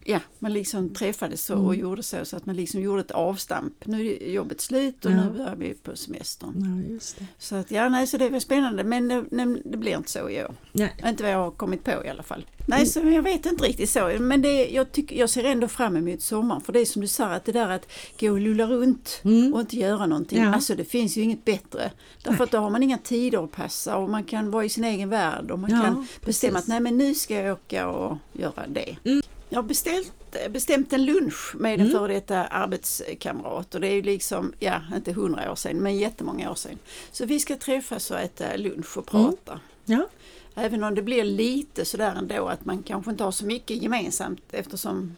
Ja, 0.05 0.19
man 0.39 0.53
liksom 0.53 0.95
träffades 0.95 1.51
och, 1.51 1.59
Mm. 1.59 1.81
gjorde 1.81 2.03
så, 2.03 2.25
så 2.25 2.37
att 2.37 2.47
man 2.47 2.57
liksom 2.57 2.81
gjorde 2.81 3.01
ett 3.01 3.11
avstamp. 3.11 3.87
Nu 3.87 4.07
är 4.07 4.31
jobbet 4.33 4.61
slut 4.61 5.05
och 5.05 5.11
Ja. 5.13 5.17
nu 5.25 5.31
börjar 5.31 5.57
vi 5.57 5.75
på 5.75 5.97
semestern. 5.97 6.89
Ja. 7.01 7.25
Så 7.39 7.55
att, 7.57 7.71
ja, 7.71 7.89
nej, 7.89 8.07
så 8.07 8.17
det 8.17 8.29
var 8.29 8.41
spännande 8.41 8.85
men 8.85 9.09
det, 9.09 9.25
nej, 9.31 9.63
det 9.65 9.77
blir 9.77 9.97
inte 9.97 10.11
så 10.11 10.29
i 10.31 10.45
år. 10.45 10.55
Nej. 10.73 10.93
Inte 11.07 11.23
vad 11.23 11.33
jag 11.33 11.39
har 11.39 11.51
kommit 11.51 11.85
på 11.85 12.05
i 12.05 12.09
alla 12.09 12.23
fall. 12.23 12.47
Nej, 12.67 12.87
så 12.87 13.01
jag 13.01 13.23
vet 13.23 13.47
inte 13.47 13.65
riktigt 13.65 13.91
så. 13.91 14.13
Men 14.21 14.43
det, 14.43 14.69
jag, 14.69 14.93
tycker, 14.93 15.17
jag 15.17 15.31
ser 15.31 15.45
ändå 15.45 15.69
fram 15.69 15.97
emot 15.97 16.23
sommaren. 16.23 16.61
För 16.61 16.73
det 16.73 16.81
är 16.81 16.85
som 16.85 17.03
du 17.03 17.09
sa, 17.09 17.27
att 17.27 17.45
det 17.45 17.53
där 17.53 17.69
att 17.69 17.87
gå 18.21 18.31
och 18.31 18.41
lulla 18.41 18.67
runt 18.67 19.21
Mm. 19.25 19.55
och 19.55 19.61
inte 19.61 19.77
göra 19.77 20.07
någonting. 20.07 20.43
Ja. 20.43 20.55
Alltså 20.55 20.75
det 20.75 20.85
finns 20.85 21.17
ju 21.17 21.23
inget 21.23 21.45
bättre. 21.45 21.91
Därför 22.25 22.45
att 22.45 22.51
då 22.51 22.59
har 22.59 22.71
man 22.71 22.83
inga 22.83 22.99
tider 22.99 23.45
att 23.45 23.53
passa 23.53 23.97
och 23.97 24.11
man 24.11 24.25
kan 24.25 24.51
vara 24.51 24.65
i 24.65 24.69
sin 24.69 24.85
egen 24.85 25.09
värld 25.09 25.51
och 25.51 25.59
man 25.59 25.71
kan 25.71 26.07
bestämma 26.25 26.53
precis. 26.53 26.55
att 26.55 26.67
nej 26.69 26.81
men 26.81 26.99
nu 26.99 27.15
ska 27.15 27.35
jag 27.35 27.53
åka 27.53 27.89
och 27.89 28.19
göra 28.33 28.63
det. 28.69 28.97
Mm. 29.53 29.55
Jag 29.55 29.63
har 29.63 29.69
beställt, 29.69 30.13
bestämt 30.51 30.93
en 30.93 31.05
lunch 31.05 31.55
med 31.55 31.75
en 31.75 31.81
Mm. 31.81 31.93
före 31.93 32.13
detta 32.15 32.45
arbetskamrat 32.47 33.75
och 33.75 33.81
det 33.81 33.89
är 33.89 33.95
ju 33.95 34.03
liksom, 34.03 34.53
ja 34.59 34.81
inte 34.97 35.13
hundra 35.13 35.53
år 35.53 35.57
sedan 35.57 35.77
men 35.77 35.97
jättemånga 35.97 36.51
år 36.51 36.55
sedan. 36.55 36.79
Så 37.13 37.27
vi 37.27 37.41
ska 37.41 37.57
träffas 37.57 38.11
och 38.11 38.19
äta 38.21 38.57
lunch 38.57 38.97
och 38.99 39.15
Mm. 39.15 39.27
prata. 39.31 39.61
Ja. 39.85 40.09
Även 40.55 40.85
om 40.85 40.95
det 40.95 41.03
blir 41.03 41.25
lite 41.25 41.85
sådär 41.85 42.15
ändå 42.19 42.47
att 42.49 42.65
man 42.65 42.83
kanske 42.83 43.11
inte 43.11 43.25
har 43.25 43.33
så 43.33 43.45
mycket 43.47 43.83
gemensamt 43.83 44.41
eftersom 44.51 45.17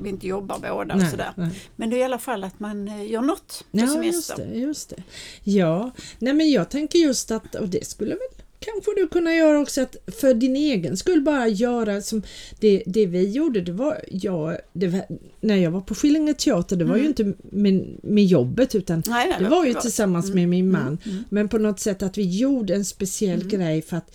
vi 0.00 0.08
inte 0.08 0.26
jobbar 0.26 0.58
båda 0.58 0.94
och 0.94 1.00
Nej, 1.00 1.10
sådär. 1.10 1.32
nej. 1.36 1.50
Men 1.76 1.90
det 1.90 1.96
är 1.96 2.00
i 2.00 2.02
alla 2.04 2.18
fall 2.18 2.44
att 2.44 2.60
man 2.60 2.88
eh, 2.88 3.10
gör 3.10 3.22
något 3.22 3.64
på 3.70 3.78
Ja, 3.78 3.82
just 3.82 4.26
semester. 4.26 4.36
det, 4.46 4.58
just 4.58 4.90
det. 4.90 5.02
Ja, 5.44 5.90
nej 6.18 6.32
men 6.34 6.50
jag 6.50 6.68
tänker 6.70 6.98
just 6.98 7.30
att, 7.30 7.54
och 7.54 7.68
det 7.68 7.86
skulle 7.86 8.10
väl 8.14 8.39
kanske 8.60 8.90
du 8.96 9.08
kunna 9.08 9.34
göra 9.34 9.58
också, 9.60 9.80
att 9.80 9.96
för 10.20 10.34
din 10.34 10.56
egen 10.56 10.96
skull 10.96 11.22
bara 11.22 11.48
göra 11.48 12.02
som 12.02 12.22
det, 12.60 12.82
det 12.86 13.06
vi 13.06 13.30
gjorde, 13.30 13.60
det 13.60 13.72
var, 13.72 14.00
jag, 14.10 14.56
det 14.72 14.88
var 14.88 15.02
när 15.40 15.56
jag 15.56 15.70
var 15.70 15.80
på 15.80 15.94
Skillinge 15.94 16.34
teater, 16.34 16.76
det 16.76 16.84
var 16.84 16.96
ju 16.96 17.06
inte 17.06 17.32
med, 17.42 17.86
med 18.02 18.24
jobbet 18.24 18.74
utan 18.74 19.02
Nej, 19.06 19.28
nej, 19.28 19.36
det 19.40 19.48
var 19.48 19.66
ju 19.66 19.74
tillsammans 19.74 20.30
med 20.34 20.48
min 20.48 20.70
man. 20.70 20.98
mm. 21.06 21.24
Men 21.28 21.48
på 21.48 21.58
något 21.58 21.80
sätt 21.80 22.02
att 22.02 22.18
vi 22.18 22.38
gjorde 22.38 22.74
en 22.74 22.84
speciell 22.84 23.48
grej 23.48 23.82
för 23.82 23.96
att 23.96 24.10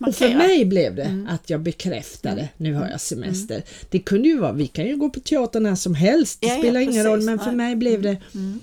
och 0.00 0.14
för 0.14 0.28
mig 0.34 0.64
blev 0.64 0.94
det 0.94 1.02
Mm. 1.02 1.26
att 1.26 1.50
jag 1.50 1.60
bekräftade, 1.60 2.48
nu 2.56 2.74
har 2.74 2.88
jag 2.88 3.00
semester. 3.00 3.62
Det 3.90 3.98
kunde 3.98 4.28
ju 4.28 4.38
vara, 4.38 4.52
vi 4.52 4.66
kan 4.66 4.86
ju 4.86 4.96
gå 4.96 5.10
på 5.10 5.20
teater 5.20 5.60
när 5.60 5.74
som 5.74 5.94
helst, 5.94 6.40
det 6.40 6.46
Ja, 6.46 6.54
ja, 6.54 6.58
spelar 6.60 6.80
ingen 6.80 6.92
precis. 6.92 7.06
roll, 7.06 7.22
men 7.22 7.38
för 7.38 7.52
mig 7.52 7.76
blev 7.76 8.02
det 8.02 8.16
Mm. 8.34 8.60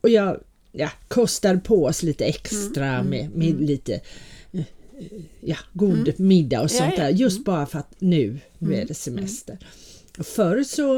och 0.00 0.08
jag 0.08 0.40
ja, 0.76 0.90
kostade 1.08 1.58
på 1.58 1.84
oss 1.84 2.02
lite 2.02 2.24
extra 2.24 2.86
Mm, 2.86 3.06
med, 3.06 3.30
med 3.34 3.60
lite 3.60 4.00
eh, 4.52 4.64
ja, 5.40 5.56
god 5.72 6.20
middag 6.20 6.58
och 6.60 6.64
Ja, 6.64 6.68
sånt 6.78 6.94
ja. 6.96 7.02
där. 7.04 7.10
Just 7.10 7.44
bara 7.44 7.66
för 7.66 7.78
att 7.78 7.94
nu, 7.98 8.38
nu 8.58 8.74
är 8.74 8.84
det 8.86 8.94
semester. 8.94 9.58
Och 10.18 10.26
förr 10.26 10.62
så 10.64 10.96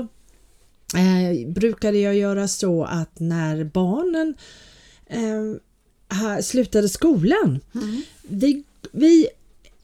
eh, 0.97 1.49
brukade 1.49 1.99
jag 1.99 2.17
göra 2.17 2.49
så 2.49 2.85
att 2.85 3.21
när 3.21 3.65
barnen 3.65 4.35
eh, 5.07 6.41
slutade 6.43 6.89
skolan, 6.89 7.61
Mm. 7.75 8.03
vi, 8.23 8.65
vi 8.93 9.29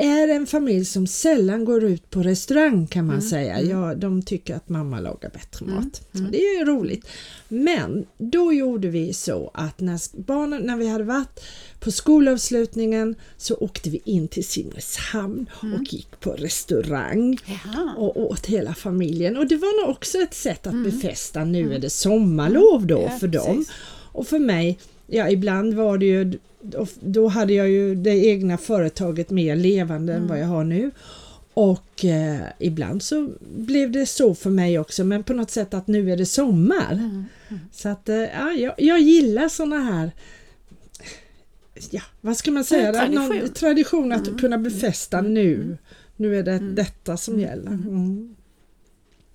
är 0.03 0.29
en 0.29 0.47
familj 0.47 0.85
som 0.85 1.07
sällan 1.07 1.65
går 1.65 1.85
ut 1.85 2.11
på 2.11 2.23
restaurang 2.23 2.87
kan 2.87 3.07
man 3.07 3.23
säga. 3.23 3.61
Ja, 3.61 3.95
de 3.95 4.23
tycker 4.23 4.55
att 4.55 4.69
mamma 4.69 5.01
lagar 5.01 5.31
bättre 5.31 5.67
mat. 5.67 6.09
Så 6.13 6.19
det 6.19 6.39
är 6.39 6.59
ju 6.59 6.65
roligt. 6.65 7.07
Men 7.49 8.07
då 8.19 8.53
gjorde 8.53 8.89
vi 8.89 9.13
så 9.13 9.51
att 9.55 9.81
när 9.81 10.21
barnen, 10.27 10.63
när 10.63 10.77
vi 10.77 10.89
hade 10.89 11.05
varit 11.05 11.41
på 11.81 11.91
skolavslutningen 11.91 13.15
så 13.37 13.57
åkte 13.57 13.91
vi 13.91 14.03
in 14.05 14.29
till 14.29 14.47
Simrishamn 14.47 15.47
och 15.61 15.93
gick 15.93 16.21
på 16.21 16.33
restaurang 16.33 17.39
Jaha. 17.47 17.95
och 17.97 18.21
åt 18.21 18.47
hela 18.47 18.75
familjen. 18.75 19.37
Och 19.37 19.47
det 19.47 19.57
var 19.57 19.83
nog 19.83 19.91
också 19.91 20.19
ett 20.19 20.35
sätt 20.35 20.67
att 20.67 20.85
befästa, 20.85 21.45
nu 21.45 21.75
är 21.75 21.79
det 21.79 21.91
sommarlov 21.91 22.87
då 22.87 23.09
för 23.21 23.29
dem. 23.29 23.65
Och 24.13 24.27
för 24.27 24.39
mig, 24.39 24.79
ja 25.13 25.31
ibland 25.31 25.75
var 25.75 25.99
det 25.99 26.07
ju, 26.07 26.39
då 27.01 27.29
hade 27.29 27.53
jag 27.53 27.69
ju 27.69 27.95
det 27.95 28.27
egna 28.27 28.59
företaget 28.59 29.31
mer 29.31 29.57
levande 29.57 30.15
än 30.15 30.27
vad 30.27 30.41
jag 30.41 30.47
har 30.47 30.65
nu. 30.65 30.91
Och 31.55 32.05
eh, 32.05 32.41
ibland 32.59 33.03
så 33.03 33.29
blev 33.57 33.91
det 33.91 34.07
så 34.07 34.35
för 34.35 34.51
mig 34.51 34.79
också, 34.79 35.05
men 35.05 35.23
på 35.23 35.33
något 35.33 35.51
sätt 35.51 35.75
att 35.75 35.87
nu 35.87 36.13
är 36.13 36.17
det 36.17 36.27
sommar. 36.27 36.93
Mm. 36.93 37.25
Så 37.73 37.89
att 37.89 38.09
eh, 38.09 38.17
ja, 38.17 38.53
jag, 38.53 38.75
jag 38.79 39.01
gillar 39.01 39.49
såna 39.49 39.79
här 39.79 40.11
Ja, 41.91 42.03
vad 42.21 42.37
ska 42.37 42.51
man 42.51 42.65
säga? 42.65 42.93
Tradition. 42.93 43.37
Någon 43.37 43.49
tradition 43.49 44.13
att 44.13 44.41
kunna 44.41 44.59
befästa 44.59 45.21
nu. 45.21 45.79
Nu 46.17 46.39
är 46.39 46.43
det 46.43 46.59
detta 46.59 47.17
som 47.17 47.41
gäller. 47.41 47.71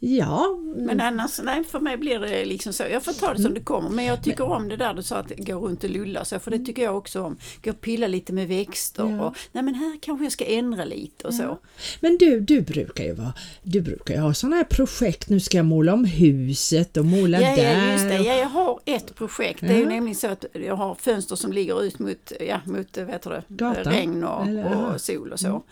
Mm. 0.01 0.15
Ja, 0.17 0.57
Men 0.75 1.01
annars, 1.01 1.39
nej 1.43 1.63
för 1.63 1.79
mig 1.79 1.97
blir 1.97 2.19
det 2.19 2.45
liksom 2.45 2.73
så. 2.73 2.83
Jag 2.91 3.03
får 3.03 3.13
ta 3.13 3.33
det 3.33 3.41
som 3.41 3.53
det 3.53 3.59
kommer. 3.59 3.89
Men 3.89 4.05
jag 4.05 4.23
tycker 4.23 4.43
om 4.51 4.69
det 4.69 4.75
där 4.77 4.93
du 4.93 5.03
sa 5.03 5.15
att 5.17 5.31
gå 5.37 5.53
runt 5.59 5.83
och 5.83 5.89
lulla 5.89 6.25
så, 6.25 6.39
för 6.39 6.51
det 6.51 6.59
tycker 6.59 6.83
jag 6.83 6.97
också 6.97 7.21
om. 7.21 7.37
Gå 7.63 7.71
och 7.71 7.81
pilla 7.81 8.07
lite 8.07 8.33
med 8.33 8.47
växter 8.47 9.03
Ja. 9.09 9.25
och 9.25 9.35
nej 9.51 9.63
men 9.63 9.75
här 9.75 9.97
kanske 10.01 10.25
jag 10.25 10.31
ska 10.31 10.45
ändra 10.45 10.85
lite 10.85 11.27
och 11.27 11.33
så. 11.33 11.57
men 11.99 12.17
du, 12.17 12.39
du 12.39 12.61
brukar 12.61 13.03
ju 13.03 13.13
vara, 13.13 13.33
du 13.63 13.81
brukar 13.81 14.13
ju 14.13 14.19
ha 14.19 14.33
sådana 14.33 14.55
här 14.55 14.63
projekt, 14.63 15.29
nu 15.29 15.39
ska 15.39 15.57
jag 15.57 15.65
måla 15.65 15.93
om 15.93 16.05
huset 16.05 16.97
och 16.97 17.05
måla 17.05 17.41
Ja, 17.41 17.55
där. 17.55 17.85
ja, 17.87 17.91
just 17.91 18.03
det. 18.09 18.17
Ja, 18.17 18.35
jag 18.35 18.49
har 18.49 18.79
ett 18.85 19.15
projekt. 19.15 19.59
Det 19.61 19.67
är 19.67 19.73
ju 19.77 19.83
Ja. 19.83 19.89
nämligen 19.89 20.15
så 20.15 20.27
att 20.27 20.45
jag 20.53 20.75
har 20.75 20.95
fönster 20.95 21.35
som 21.35 21.53
ligger 21.53 21.83
ut 21.83 21.99
mot, 21.99 22.31
ja, 22.47 22.59
mot 22.65 22.97
vad 22.97 23.07
heter 23.09 23.29
det, 23.29 23.43
Gatan? 23.47 23.93
regn 23.93 24.23
och, 24.23 24.47
Eller, 24.47 24.63
ja. 24.71 24.93
och 24.93 25.01
sol 25.01 25.31
och 25.31 25.39
så. 25.39 25.63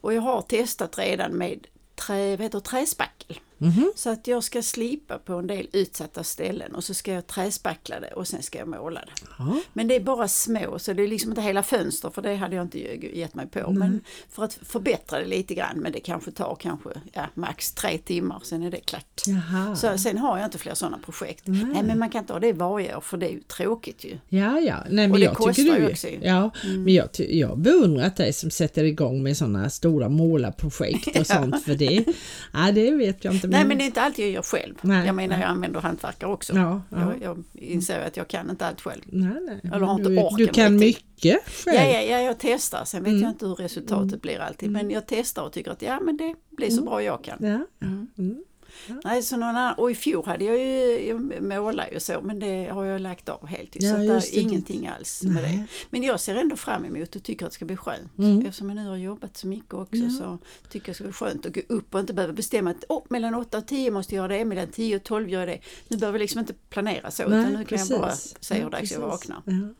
Och 0.00 0.14
jag 0.14 0.22
har 0.22 0.42
testat 0.42 0.98
redan 0.98 1.32
med 1.32 1.58
trä, 2.06 2.30
vad 2.30 2.40
heter 2.40 2.60
träspackel. 2.60 3.36
Mhm. 3.58 3.92
Så 3.96 4.10
att 4.10 4.26
jag 4.26 4.44
ska 4.44 4.62
slipa 4.62 5.18
på 5.18 5.34
en 5.34 5.46
del 5.46 5.68
utsatta 5.72 6.24
ställen 6.24 6.74
och 6.74 6.84
så 6.84 6.94
ska 6.94 7.12
jag 7.12 7.26
träspackla 7.26 8.00
det 8.00 8.12
och 8.12 8.28
sen 8.28 8.42
ska 8.42 8.58
jag 8.58 8.68
måla 8.68 9.00
det. 9.00 9.26
Ja. 9.38 9.60
Men 9.72 9.88
det 9.88 9.96
är 9.96 10.00
bara 10.00 10.28
små 10.28 10.78
så 10.78 10.92
det 10.92 11.02
är 11.02 11.08
liksom 11.08 11.30
inte 11.30 11.42
hela 11.42 11.62
fönster 11.62 12.10
för 12.10 12.22
det 12.22 12.36
hade 12.36 12.56
jag 12.56 12.64
inte 12.64 12.78
gett 13.18 13.34
mig 13.34 13.46
på. 13.46 13.70
Men 13.70 14.00
för 14.30 14.44
att 14.44 14.58
förbättra 14.62 15.18
det 15.18 15.26
lite 15.26 15.54
grann 15.54 15.78
men 15.78 15.92
det 15.92 16.00
kanske 16.00 16.30
tar 16.30 16.56
kanske 16.60 16.90
ja, 17.12 17.26
max 17.34 17.72
tre 17.72 17.98
timmar 17.98 18.40
sen 18.42 18.62
är 18.62 18.70
det 18.70 18.80
klart. 18.80 19.22
Jaha. 19.26 19.76
Så 19.76 19.98
sen 19.98 20.18
har 20.18 20.38
jag 20.38 20.46
inte 20.46 20.58
fler 20.58 20.74
sådana 20.74 20.98
projekt. 20.98 21.42
Nej. 21.46 21.82
men 21.82 21.98
man 21.98 22.10
kan 22.10 22.20
inte 22.20 22.32
ha 22.32 22.40
det 22.40 22.52
varje 22.52 22.96
år 22.96 23.00
för 23.00 23.16
det 23.16 23.26
är 23.26 23.32
ju 23.32 23.40
tråkigt 23.40 24.04
ju. 24.04 24.18
Ja, 24.28 24.60
ja. 24.60 24.76
Nej, 24.90 25.08
men 25.08 25.12
Och 25.12 25.18
det 25.18 25.24
jag 25.24 25.34
kostar 25.34 25.52
tycker 25.52 25.80
du, 25.80 25.92
också 25.92 26.08
ju. 26.08 26.18
Ja, 26.22 26.50
men 26.64 26.94
jag, 26.94 27.08
jag 27.18 27.58
beundrar 27.58 28.10
dig 28.16 28.32
som 28.32 28.50
sätter 28.50 28.84
igång 28.84 29.22
med 29.22 29.36
sådana 29.36 29.70
stora 29.70 30.08
målarprojekt 30.08 31.18
och 31.20 31.26
sånt 31.34 31.64
för 31.64 31.74
det, 31.74 32.04
ja, 32.52 32.72
det 32.72 32.90
vet 32.90 33.24
jag 33.24 33.34
inte. 33.34 33.43
Nej 33.46 33.64
men 33.64 33.78
det 33.78 33.84
är 33.84 33.86
inte 33.86 34.02
allt 34.02 34.18
jag 34.18 34.28
gör 34.30 34.42
själv. 34.42 34.74
Nej, 34.80 35.06
jag 35.06 35.14
menar 35.14 35.28
nej. 35.36 35.40
jag 35.40 35.50
använder 35.50 35.80
hantverkare 35.80 36.30
också. 36.32 36.52
Ja, 36.56 36.82
ja. 36.90 36.98
Jag, 37.00 37.22
jag 37.22 37.44
inser 37.64 38.06
att 38.06 38.16
jag 38.16 38.28
kan 38.28 38.50
inte 38.50 38.66
allt 38.66 38.80
själv. 38.80 39.02
nej, 39.06 39.36
nej. 39.46 39.60
Eller 39.74 39.86
har 39.86 39.94
inte 39.94 40.08
du, 40.08 40.18
orken 40.18 40.36
du 40.36 40.46
kan 40.46 40.78
riktigt. 40.78 41.04
mycket 41.24 41.48
själv. 41.64 41.76
Ja, 41.76 41.84
ja, 41.84 42.00
ja, 42.02 42.20
jag 42.20 42.38
testar. 42.38 42.84
Sen 42.84 43.02
vet 43.02 43.10
Mm. 43.10 43.22
jag 43.22 43.30
inte 43.30 43.46
hur 43.46 43.54
resultatet 43.54 44.22
blir 44.22 44.38
alltid. 44.40 44.70
Men 44.70 44.90
jag 44.90 45.06
testar 45.06 45.42
och 45.42 45.52
tycker 45.52 45.70
att 45.70 45.82
ja 45.82 46.00
men 46.00 46.16
det 46.16 46.34
blir 46.50 46.70
så 46.70 46.82
bra 46.82 47.02
jag 47.02 47.24
kan. 47.24 47.36
Ja, 47.40 47.86
ja. 48.88 48.94
Nej, 49.04 49.22
så 49.22 49.36
någon 49.36 49.48
annan, 49.48 49.74
och 49.74 49.90
i 49.90 49.94
fjol 49.94 50.26
hade 50.26 50.44
jag 50.44 50.58
ju, 50.58 51.18
målade 51.40 51.90
ju 51.92 52.00
så 52.00 52.20
men 52.22 52.38
det 52.38 52.68
har 52.72 52.84
jag 52.84 53.00
lagt 53.00 53.28
av 53.28 53.46
helt. 53.46 53.70
Ja, 53.72 53.90
så 53.90 53.96
att 53.96 54.22
det 54.22 54.38
är 54.38 54.40
ingenting 54.40 54.86
alls 54.86 55.22
med 55.22 55.42
Nej. 55.42 55.56
det. 55.56 55.66
Men 55.90 56.02
jag 56.02 56.20
ser 56.20 56.34
ändå 56.34 56.56
fram 56.56 56.84
emot 56.84 57.16
och 57.16 57.22
tycker 57.22 57.46
att 57.46 57.52
det 57.52 57.54
ska 57.54 57.64
bli 57.64 57.76
skönt. 57.76 58.18
Mm. 58.18 58.38
Eftersom 58.46 58.68
jag 58.68 58.76
nu 58.76 58.88
har 58.88 58.96
jobbat 58.96 59.36
så 59.36 59.46
mycket 59.46 59.74
också 59.74 60.10
så 60.18 60.38
tycker 60.68 60.88
jag 60.88 60.92
det 60.92 60.94
ska 60.94 61.04
bli 61.04 61.12
skönt 61.12 61.46
att 61.46 61.54
gå 61.54 61.60
upp 61.68 61.94
och 61.94 62.00
inte 62.00 62.14
behöva 62.14 62.32
bestämma 62.32 62.70
att 62.70 62.84
oh, 62.88 63.02
mellan 63.08 63.34
8 63.34 63.58
och 63.58 63.66
10 63.66 63.90
måste 63.90 64.14
jag 64.14 64.22
göra 64.22 64.38
det, 64.38 64.44
mellan 64.44 64.68
10 64.68 64.96
och 64.96 65.02
12 65.02 65.28
gör 65.28 65.40
jag 65.40 65.48
det. 65.48 65.58
Nu 65.88 65.96
behöver 65.96 66.18
jag 66.18 66.22
liksom 66.22 66.40
inte 66.40 66.54
planera 66.70 67.10
så 67.10 67.22
utan 67.22 67.52
nu 67.52 67.64
kan 67.64 67.78
jag 67.78 67.88
bara 67.88 68.10
precis. 68.10 68.36
säga 68.40 68.58
hur 68.60 68.66
Ja, 68.66 68.70
dags 68.70 68.92
jag 68.92 69.10
precis. 69.10 69.28
vaknar. 69.28 69.42
Ja. 69.44 69.74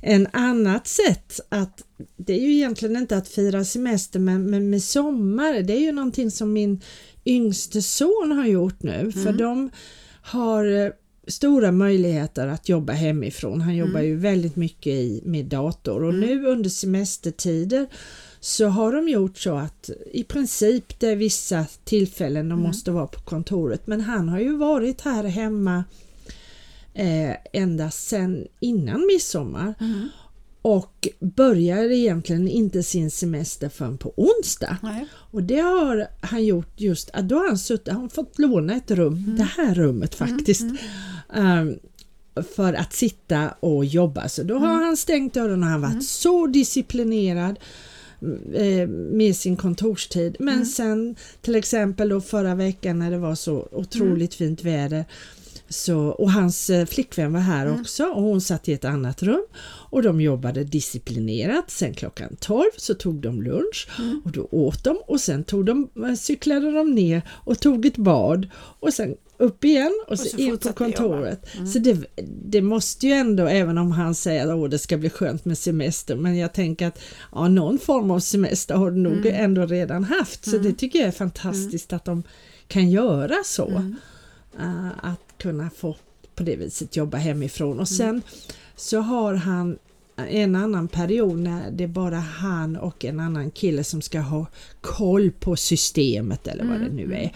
En 0.00 0.28
annat 0.32 0.86
sätt 0.86 1.40
att, 1.48 1.84
det 2.16 2.32
är 2.32 2.40
ju 2.40 2.52
egentligen 2.52 2.96
inte 2.96 3.16
att 3.16 3.28
fira 3.28 3.64
semester 3.64 4.18
men, 4.18 4.50
men 4.50 4.70
med 4.70 4.82
sommar, 4.82 5.62
det 5.62 5.72
är 5.72 5.80
ju 5.80 5.92
någonting 5.92 6.30
som 6.30 6.52
min 6.52 6.80
yngste 7.26 7.82
son 7.82 8.32
har 8.36 8.46
gjort 8.46 8.82
nu 8.82 9.12
för 9.12 9.32
de 9.32 9.70
har 10.22 10.84
eh, 10.84 10.90
stora 11.26 11.72
möjligheter 11.72 12.46
att 12.48 12.68
jobba 12.68 12.92
hemifrån. 12.92 13.60
Han 13.60 13.76
jobbar 13.76 14.00
ju 14.00 14.16
väldigt 14.16 14.56
mycket 14.56 14.92
i, 14.92 15.22
med 15.24 15.46
dator. 15.46 16.04
Och 16.04 16.14
nu 16.14 16.46
under 16.46 16.70
semestertider 16.70 17.86
så 18.40 18.66
har 18.66 18.92
de 18.92 19.08
gjort 19.08 19.38
så 19.38 19.54
att 19.54 19.90
i 20.12 20.24
princip 20.24 21.00
det 21.00 21.08
är 21.08 21.16
vissa 21.16 21.66
tillfällen 21.84 22.48
de 22.48 22.60
måste 22.60 22.90
vara 22.90 23.06
på 23.06 23.20
kontoret. 23.20 23.86
Men 23.86 24.00
han 24.00 24.28
har 24.28 24.38
ju 24.38 24.56
varit 24.56 25.00
här 25.00 25.24
hemma 25.24 25.84
eh, 26.94 27.36
ända 27.52 27.90
sedan 27.90 28.46
innan 28.60 29.06
midsommar 29.06 29.74
och 30.66 31.08
börjar 31.20 31.90
egentligen 31.90 32.48
inte 32.48 32.82
sin 32.82 33.10
semester 33.10 33.68
förrän 33.68 33.98
på 33.98 34.12
onsdag. 34.16 34.76
Nej. 34.82 35.06
Och 35.12 35.42
det 35.42 35.60
har 35.60 36.06
han 36.20 36.44
gjort 36.44 36.80
just, 36.80 37.10
att 37.12 37.28
då 37.28 37.36
har 37.36 37.48
han 37.48 37.58
suttit, 37.58 37.92
han 37.92 38.02
har 38.02 38.08
fått 38.08 38.38
låna 38.38 38.76
ett 38.76 38.90
rum, 38.90 39.36
det 39.38 39.48
här 39.56 39.74
rummet 39.74 40.14
faktiskt, 40.14 40.64
ehm, 41.34 41.78
för 42.56 42.72
att 42.72 42.92
sitta 42.92 43.50
och 43.60 43.84
jobba. 43.84 44.28
Så 44.28 44.42
då 44.42 44.58
har 44.58 44.84
han 44.84 44.96
stängt 44.96 45.34
dörren 45.34 45.62
och 45.62 45.68
han 45.68 45.80
varit 45.80 46.06
så 46.06 46.46
disciplinerad 46.46 47.58
eh, 48.54 48.88
med 48.88 49.36
sin 49.36 49.56
kontorstid. 49.56 50.36
Men 50.38 50.66
sen 50.66 51.16
till 51.40 51.54
exempel 51.54 52.08
då 52.08 52.20
förra 52.20 52.54
veckan 52.54 52.98
när 52.98 53.10
det 53.10 53.18
var 53.18 53.34
så 53.34 53.68
otroligt 53.72 54.34
fint 54.34 54.64
väder 54.64 55.04
så, 55.68 55.98
och 55.98 56.32
hans 56.32 56.70
eh, 56.70 56.86
flickvän 56.86 57.32
var 57.32 57.40
här 57.40 57.80
också 57.80 58.04
och 58.04 58.22
hon 58.22 58.40
satt 58.40 58.68
i 58.68 58.72
ett 58.72 58.84
annat 58.84 59.22
rum. 59.22 59.46
Och 59.90 60.02
de 60.02 60.20
jobbade 60.20 60.64
disciplinerat. 60.64 61.70
Sen 61.70 61.94
klockan 61.94 62.36
12 62.40 62.64
så 62.76 62.94
tog 62.94 63.14
de 63.14 63.42
lunch 63.42 63.88
och 64.24 64.30
då 64.30 64.48
åt 64.50 64.84
de. 64.84 64.96
Och 65.06 65.20
sen 65.20 65.44
tog 65.44 65.64
de, 65.64 65.88
eh, 65.96 66.14
cyklade 66.14 66.72
de 66.72 66.94
ner 66.94 67.22
och 67.30 67.60
tog 67.60 67.86
ett 67.86 67.96
bad. 67.96 68.48
Och 68.80 68.94
sen 68.94 69.14
upp 69.38 69.64
igen 69.64 70.04
och, 70.06 70.18
så, 70.18 70.28
så 70.28 70.36
in 70.36 70.58
på 70.58 70.72
kontoret. 70.72 71.46
Så 71.72 71.78
det, 71.78 72.06
det 72.44 72.62
måste 72.62 73.06
ju 73.06 73.12
ändå, 73.12 73.46
även 73.46 73.78
om 73.78 73.92
han 73.92 74.14
säger 74.14 74.64
att 74.64 74.70
det 74.70 74.78
ska 74.78 74.96
bli 74.96 75.10
skönt 75.10 75.44
med 75.44 75.58
semester, 75.58 76.16
men 76.16 76.36
jag 76.36 76.52
tänker 76.52 76.86
att 76.86 76.98
ja, 77.32 77.48
någon 77.48 77.78
form 77.78 78.10
av 78.10 78.20
semester 78.20 78.74
har 78.74 78.90
du 78.90 78.96
nog 78.96 79.26
ändå 79.26 79.66
redan 79.66 80.04
haft. 80.04 80.50
Så 80.50 80.58
det 80.58 80.72
tycker 80.72 80.98
jag 80.98 81.08
är 81.08 81.12
fantastiskt 81.12 81.92
att 81.92 82.04
de 82.04 82.22
kan 82.68 82.90
göra 82.90 83.34
så. 83.44 83.68
Uh, 84.60 84.88
att 85.02 85.25
kunna 85.38 85.70
få 85.70 85.96
på 86.34 86.42
det 86.42 86.56
viset 86.56 86.96
jobba 86.96 87.16
hemifrån. 87.18 87.80
Och 87.80 87.88
sen 87.88 88.22
så 88.76 88.98
har 89.00 89.34
han 89.34 89.78
en 90.16 90.56
annan 90.56 90.88
period 90.88 91.38
när 91.38 91.70
det 91.70 91.84
är 91.84 91.88
bara 91.88 92.16
han 92.16 92.76
och 92.76 93.04
en 93.04 93.20
annan 93.20 93.50
kille 93.50 93.84
som 93.84 94.02
ska 94.02 94.20
ha 94.20 94.46
koll 94.80 95.30
på 95.30 95.56
systemet 95.56 96.46
eller 96.46 96.64
vad 96.64 96.80
det 96.80 96.88
nu 96.92 97.14
är. 97.14 97.32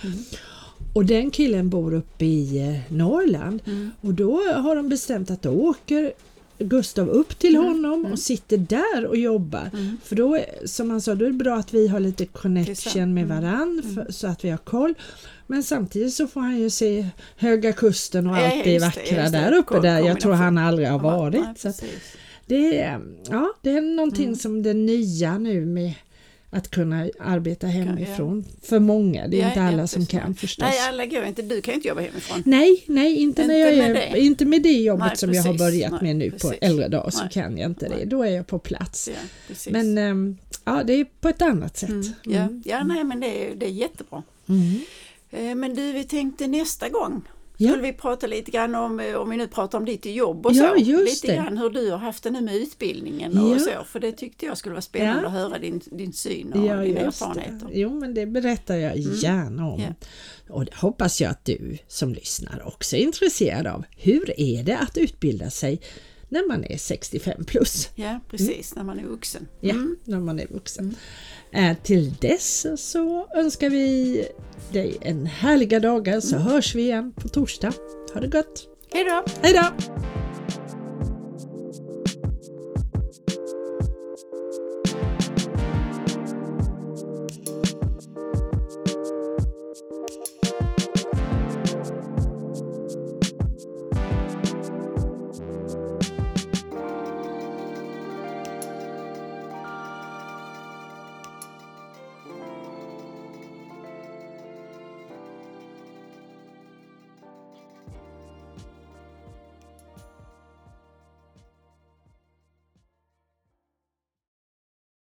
Och 0.95 1.05
den 1.05 1.31
killen 1.31 1.69
bor 1.71 1.95
uppe 1.95 2.25
i 2.25 2.59
eh, 2.59 2.93
Norrland. 2.97 3.61
Och 4.01 4.15
då 4.15 4.43
har 4.53 4.77
de 4.77 4.89
bestämt 4.89 5.31
att 5.31 5.43
då 5.43 5.51
åker 5.51 6.13
Gustav 6.59 7.09
upp 7.09 7.39
till 7.39 7.57
honom 7.57 8.07
och 8.13 8.19
sitter 8.19 8.57
där 8.57 9.07
och 9.07 9.17
jobbar. 9.17 9.71
För 10.05 10.17
då, 10.17 10.35
är- 10.37 10.67
som 10.67 10.91
han 10.91 11.01
sa, 11.01 11.15
då 11.15 11.25
är 11.25 11.31
det 11.31 11.35
bra 11.37 11.57
att 11.57 11.75
vi 11.75 11.89
har 11.89 12.01
lite 12.01 12.27
connection 12.27 13.15
med 13.15 13.29
varann 13.29 13.83
för, 13.95 14.13
så 14.13 14.27
att 14.27 14.45
vi 14.45 14.51
har 14.51 14.59
koll. 14.59 14.95
Men 15.51 15.63
samtidigt 15.63 16.15
så 16.15 16.27
får 16.27 16.41
han 16.41 16.59
ju 16.59 16.71
se 16.71 17.07
Höga 17.37 17.73
Kusten 17.73 18.27
och 18.27 18.37
Ja, 18.37 18.53
allt 18.53 18.65
det 18.65 18.79
vackra 18.79 19.23
det. 19.23 19.29
där 19.31 19.53
uppe 19.57 19.81
där 19.81 19.99
jag 20.07 20.21
tror 20.21 20.33
han 20.33 20.59
aldrig 20.59 20.89
har 20.89 20.99
Ja, 20.99 21.03
varit. 21.19 21.41
nej, 21.41 21.55
så 21.57 21.69
precis. 21.69 21.91
det, 22.47 22.81
är, 22.81 23.01
ja, 23.31 23.53
det 23.63 23.71
är 23.71 23.81
någonting 23.81 24.37
som 24.37 24.63
det 24.63 24.75
nya 24.75 25.39
nu 25.39 25.67
med 25.67 25.93
att 26.51 26.71
kunna 26.71 27.09
arbeta 27.21 27.67
hemifrån 27.67 28.45
för 28.63 28.79
många. 28.79 29.29
Det 29.29 29.37
är 29.37 29.41
Ja, 29.41 29.49
inte 29.49 29.61
ja, 29.61 29.67
alla 29.69 29.87
som 29.87 30.03
precis. 30.07 30.21
kan 30.21 30.35
förstås. 30.35 30.69
Nej, 30.69 30.89
alla 30.89 31.07
går 31.07 31.25
inte. 31.25 31.43
Du 31.43 31.61
kan 31.61 31.73
ju 31.73 31.77
inte 31.77 31.89
jobba 31.89 32.01
hemifrån. 32.01 32.43
Nej, 32.47 32.85
nej, 32.87 33.17
inte, 33.17 33.47
när 33.47 33.55
Inte 33.55 33.77
jag 33.77 33.89
med 33.89 34.03
är, 34.09 34.13
det. 34.13 34.21
inte 34.21 34.45
med 34.45 34.63
det 34.63 34.73
jobbet 34.73 35.07
Nej, 35.07 35.17
som 35.17 35.33
jag 35.35 35.43
har 35.43 35.53
precis. 35.53 35.59
börjat 35.67 35.93
Nej, 35.93 36.03
med 36.03 36.17
nu 36.17 36.31
på 36.31 36.39
precis. 36.39 36.59
äldre 36.61 36.89
dagar 36.89 37.11
så 37.11 37.21
Nej. 37.21 37.31
kan 37.33 37.59
jag 37.59 37.71
inte 37.71 37.89
det. 37.89 38.05
Då 38.05 38.23
är 38.23 38.31
jag 38.31 38.47
på 38.47 38.59
plats. 38.59 39.09
Ja, 39.13 39.21
precis. 39.49 39.73
Men 39.73 39.99
ehm, 39.99 40.37
ja, 40.65 40.83
det 40.87 40.93
är 40.93 41.07
på 41.21 41.29
ett 41.29 41.43
annat 41.43 41.77
sätt. 41.77 41.89
Mm, 41.91 42.13
ja, 42.25 42.49
ja, 42.65 42.85
nej 42.85 43.05
men 43.05 43.21
det 43.21 43.27
är, 43.51 43.55
det 43.55 43.67
är 43.67 43.71
jättebra. 43.71 44.23
Mm. 44.49 44.79
Eh, 45.31 45.55
Men 45.55 45.75
du, 45.75 45.93
vi 45.93 46.05
tänkte 46.05 46.47
nästa 46.47 46.89
gång 46.89 47.23
Ja. 47.57 47.71
skulle 47.71 47.83
vi 47.83 47.93
prata 47.93 48.27
lite 48.27 48.51
grann 48.51 48.75
om, 48.75 49.01
eh, 49.01 49.15
om 49.15 49.31
vi 49.31 49.37
nu 49.37 49.47
pratar 49.49 49.79
om 49.79 49.85
ditt 49.85 50.07
jobb 50.07 50.47
och 50.47 50.53
Ja, 50.53 50.69
så, 50.69 50.75
lite 50.75 51.27
det. 51.27 51.35
grann 51.35 51.59
hur 51.59 51.71
du 51.71 51.91
har 51.91 51.99
haft 51.99 52.23
det 52.23 52.31
nu 52.31 52.41
med 52.41 52.57
utbildningen 52.57 53.39
och 53.39 53.51
Ja. 53.51 53.59
så, 53.59 53.71
för 53.85 54.01
det 54.01 54.13
tyckte 54.13 54.47
jag 54.47 54.59
skulle 54.59 54.73
vara 54.73 54.83
spännande 54.83 55.23
Ja. 55.23 55.27
att 55.29 55.33
höra 55.35 55.59
din, 55.59 55.81
din 55.85 56.13
syn 56.13 56.53
och 56.53 56.67
Ja, 56.67 56.77
dina 56.77 57.01
erfarenheter. 57.01 57.67
det. 57.67 57.79
Jo, 57.79 57.95
men 58.01 58.15
det 58.15 58.27
berättar 58.27 58.77
jag 58.77 58.99
gärna 58.99 59.69
om. 59.71 59.81
Ja. 59.81 59.89
Och 60.55 60.65
det 60.65 60.75
hoppas 60.75 61.21
jag 61.21 61.31
att 61.31 61.45
du 61.45 61.79
som 61.89 62.15
lyssnar 62.15 62.63
också 62.67 62.97
är 62.97 63.01
intresserad 63.01 63.67
av. 63.67 63.85
Hur 63.97 64.41
är 64.41 64.63
det 64.63 64.79
att 64.79 64.99
utbilda 64.99 65.51
sig 65.51 65.81
när 66.31 66.49
man 66.49 66.65
är 66.65 66.77
65 66.77 67.45
plus? 67.45 67.89
Ja, 67.95 68.21
precis, 68.31 68.75
när 68.75 68.85
man 68.85 68.99
är 68.99 69.05
vuxen. 69.05 69.49
Ja, 69.61 69.75
när 70.05 70.21
man 70.21 70.41
är 70.41 70.47
vuxen. 70.47 70.97
Eh, 71.53 71.77
till 71.83 72.15
dess 72.21 72.67
så 72.77 73.27
önskar 73.35 73.71
vi 73.71 74.25
dig 74.73 74.99
en 75.01 75.27
härliga 75.27 75.81
dagar 75.81 76.21
så 76.21 76.37
hörs 76.37 76.75
vi 76.75 76.83
igen 76.83 77.13
på 77.17 77.29
torsdag. 77.29 77.73
Ha 78.15 78.21
det 78.21 78.29
gott! 78.29 78.69
Hej 78.93 79.05
då! 79.05 79.25
Hej 79.43 79.55
då! 79.55 80.20